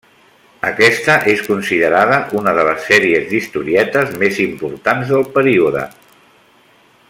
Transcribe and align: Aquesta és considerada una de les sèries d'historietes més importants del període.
Aquesta 0.67 1.17
és 1.33 1.43
considerada 1.49 2.15
una 2.41 2.53
de 2.59 2.65
les 2.69 2.87
sèries 2.93 3.29
d'historietes 3.33 4.17
més 4.25 4.43
importants 4.47 5.13
del 5.15 5.29
període. 5.39 5.89